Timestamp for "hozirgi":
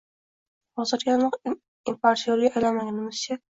0.79-1.13